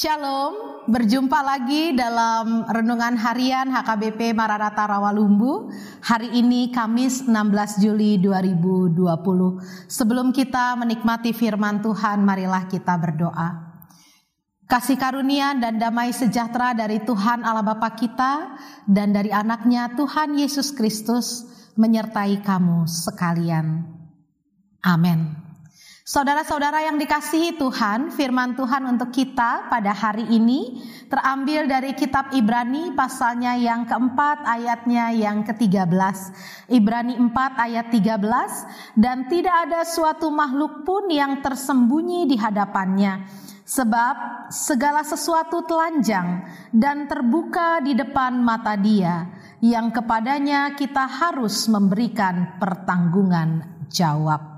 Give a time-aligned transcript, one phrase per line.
[0.00, 5.68] Shalom, berjumpa lagi dalam renungan harian HKBP Maranatha Rawalumbu.
[6.00, 8.96] Hari ini Kamis 16 Juli 2020.
[9.92, 13.76] Sebelum kita menikmati firman Tuhan, marilah kita berdoa.
[14.64, 18.56] Kasih karunia dan damai sejahtera dari Tuhan Allah Bapa kita
[18.88, 21.44] dan dari anaknya Tuhan Yesus Kristus
[21.76, 23.84] menyertai kamu sekalian.
[24.80, 25.49] Amin.
[26.10, 32.90] Saudara-saudara yang dikasihi Tuhan, firman Tuhan untuk kita pada hari ini terambil dari kitab Ibrani
[32.98, 36.18] pasalnya yang keempat ayatnya yang ke-13.
[36.66, 37.30] Ibrani 4
[37.62, 38.26] ayat 13
[38.98, 43.30] dan tidak ada suatu makhluk pun yang tersembunyi di hadapannya.
[43.62, 46.42] Sebab segala sesuatu telanjang
[46.74, 49.30] dan terbuka di depan mata dia
[49.62, 54.49] yang kepadanya kita harus memberikan pertanggungan jawab.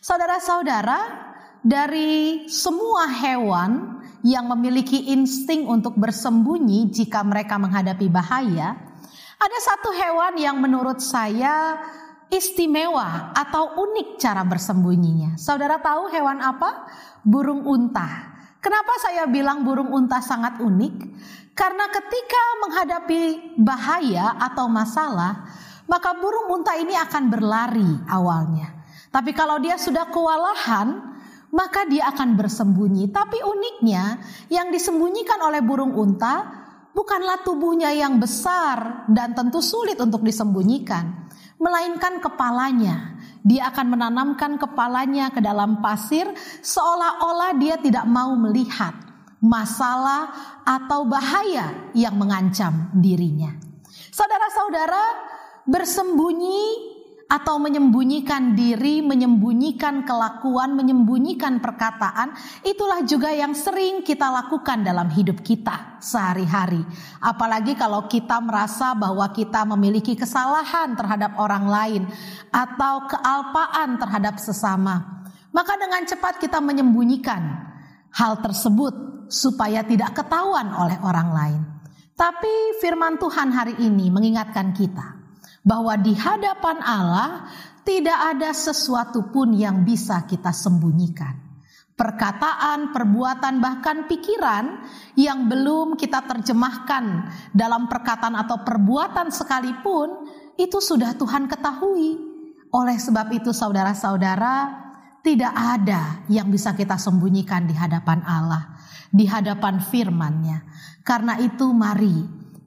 [0.00, 1.28] Saudara-saudara,
[1.60, 8.80] dari semua hewan yang memiliki insting untuk bersembunyi jika mereka menghadapi bahaya,
[9.36, 11.76] ada satu hewan yang menurut saya
[12.32, 15.36] istimewa atau unik cara bersembunyinya.
[15.36, 16.88] Saudara tahu hewan apa?
[17.20, 18.08] Burung unta.
[18.56, 20.96] Kenapa saya bilang burung unta sangat unik?
[21.52, 23.22] Karena ketika menghadapi
[23.60, 25.44] bahaya atau masalah,
[25.84, 28.79] maka burung unta ini akan berlari awalnya.
[29.10, 31.18] Tapi kalau dia sudah kewalahan,
[31.50, 33.10] maka dia akan bersembunyi.
[33.10, 36.46] Tapi uniknya, yang disembunyikan oleh burung unta
[36.94, 41.26] bukanlah tubuhnya yang besar dan tentu sulit untuk disembunyikan,
[41.58, 43.18] melainkan kepalanya.
[43.40, 46.28] Dia akan menanamkan kepalanya ke dalam pasir,
[46.60, 48.92] seolah-olah dia tidak mau melihat
[49.40, 50.28] masalah
[50.62, 53.56] atau bahaya yang mengancam dirinya.
[54.12, 55.04] Saudara-saudara,
[55.64, 56.89] bersembunyi
[57.30, 62.34] atau menyembunyikan diri, menyembunyikan kelakuan, menyembunyikan perkataan,
[62.66, 66.82] itulah juga yang sering kita lakukan dalam hidup kita sehari-hari.
[67.22, 72.02] Apalagi kalau kita merasa bahwa kita memiliki kesalahan terhadap orang lain
[72.50, 75.22] atau kealpaan terhadap sesama.
[75.54, 77.42] Maka dengan cepat kita menyembunyikan
[78.10, 81.62] hal tersebut supaya tidak ketahuan oleh orang lain.
[82.18, 85.19] Tapi firman Tuhan hari ini mengingatkan kita
[85.60, 87.48] bahwa di hadapan Allah
[87.84, 91.48] tidak ada sesuatu pun yang bisa kita sembunyikan.
[91.96, 94.88] Perkataan, perbuatan, bahkan pikiran
[95.20, 100.24] yang belum kita terjemahkan dalam perkataan atau perbuatan sekalipun,
[100.56, 102.16] itu sudah Tuhan ketahui.
[102.72, 104.80] Oleh sebab itu, saudara-saudara,
[105.20, 108.80] tidak ada yang bisa kita sembunyikan di hadapan Allah,
[109.12, 110.58] di hadapan firman-Nya.
[111.04, 112.16] Karena itu, mari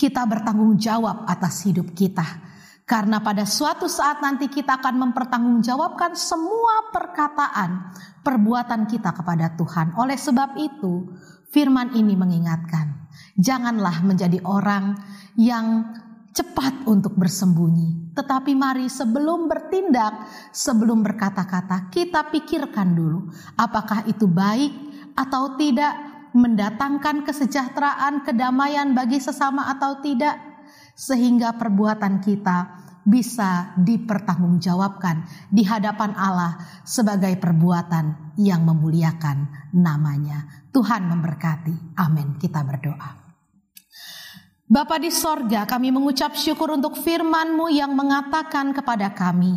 [0.00, 2.47] kita bertanggung jawab atas hidup kita
[2.88, 7.92] karena pada suatu saat nanti kita akan mempertanggungjawabkan semua perkataan,
[8.24, 9.92] perbuatan kita kepada Tuhan.
[10.00, 11.12] Oleh sebab itu,
[11.52, 14.96] firman ini mengingatkan, janganlah menjadi orang
[15.36, 15.84] yang
[16.32, 18.16] cepat untuk bersembunyi.
[18.16, 23.28] Tetapi mari sebelum bertindak, sebelum berkata-kata, kita pikirkan dulu
[23.60, 24.72] apakah itu baik
[25.12, 25.92] atau tidak,
[26.32, 30.36] mendatangkan kesejahteraan, kedamaian bagi sesama atau tidak
[30.98, 32.77] sehingga perbuatan kita
[33.08, 40.68] bisa dipertanggungjawabkan di hadapan Allah sebagai perbuatan yang memuliakan namanya.
[40.68, 41.96] Tuhan memberkati.
[41.96, 42.36] Amin.
[42.36, 43.10] Kita berdoa.
[44.68, 49.56] Bapa di sorga kami mengucap syukur untuk firman-Mu yang mengatakan kepada kami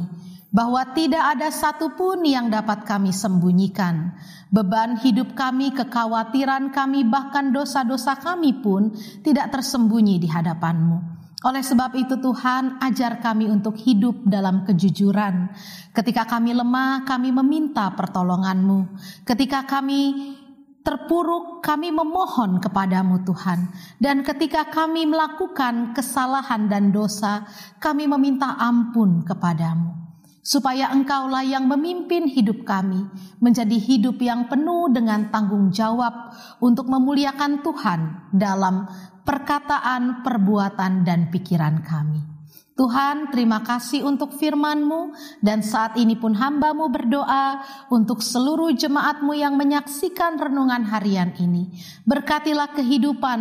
[0.55, 4.15] bahwa tidak ada satupun yang dapat kami sembunyikan.
[4.47, 11.20] Beban hidup kami, kekhawatiran kami, bahkan dosa-dosa kami pun tidak tersembunyi di hadapan-Mu.
[11.41, 15.49] Oleh sebab itu Tuhan ajar kami untuk hidup dalam kejujuran.
[15.89, 18.93] Ketika kami lemah, kami meminta pertolongan-Mu.
[19.25, 20.37] Ketika kami
[20.85, 23.73] terpuruk, kami memohon kepadamu Tuhan.
[23.97, 27.45] Dan ketika kami melakukan kesalahan dan dosa,
[27.81, 30.00] kami meminta ampun kepadamu.
[30.41, 33.05] Supaya engkaulah yang memimpin hidup kami
[33.37, 38.89] menjadi hidup yang penuh dengan tanggung jawab untuk memuliakan Tuhan dalam
[39.21, 42.31] perkataan, perbuatan, dan pikiran kami.
[42.71, 47.61] Tuhan terima kasih untuk firman-Mu dan saat ini pun hamba-Mu berdoa
[47.93, 51.69] untuk seluruh jemaat-Mu yang menyaksikan renungan harian ini.
[52.09, 53.39] Berkatilah kehidupan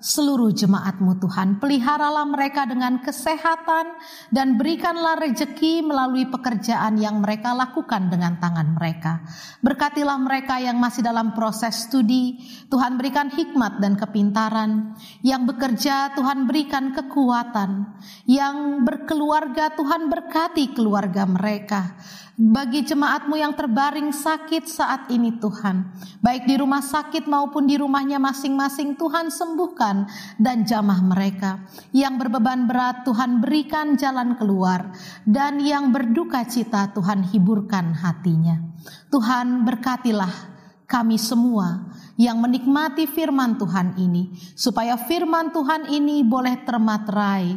[0.00, 1.58] seluruh jemaatmu Tuhan.
[1.58, 3.96] Peliharalah mereka dengan kesehatan
[4.30, 9.24] dan berikanlah rejeki melalui pekerjaan yang mereka lakukan dengan tangan mereka.
[9.64, 14.96] Berkatilah mereka yang masih dalam proses studi, Tuhan berikan hikmat dan kepintaran.
[15.24, 17.98] Yang bekerja, Tuhan berikan kekuatan.
[18.28, 21.96] Yang berkeluarga, Tuhan berkati keluarga mereka.
[22.36, 25.88] Bagi jemaatmu yang terbaring sakit saat ini Tuhan,
[26.20, 30.04] baik di rumah sakit maupun di rumahnya masing-masing Tuhan sembuhkan
[30.36, 31.64] dan jamah mereka.
[31.96, 34.92] Yang berbeban berat Tuhan berikan jalan keluar
[35.24, 38.60] dan yang berduka cita Tuhan hiburkan hatinya.
[39.08, 40.52] Tuhan berkatilah
[40.84, 47.56] kami semua yang menikmati firman Tuhan ini, supaya firman Tuhan ini boleh termaterai,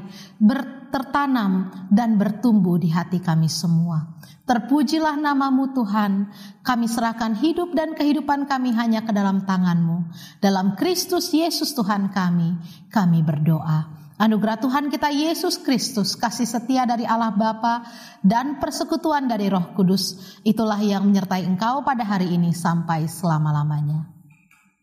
[0.90, 4.20] tertanam, dan bertumbuh di hati kami semua.
[4.50, 6.34] Terpujilah namamu Tuhan,
[6.66, 10.10] kami serahkan hidup dan kehidupan kami hanya ke dalam tanganmu.
[10.42, 12.58] Dalam Kristus Yesus Tuhan kami,
[12.90, 14.00] kami berdoa.
[14.20, 17.88] Anugerah Tuhan kita Yesus Kristus, kasih setia dari Allah Bapa
[18.20, 24.19] dan persekutuan dari Roh Kudus, itulah yang menyertai engkau pada hari ini sampai selama-lamanya.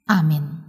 [0.09, 0.66] Amin.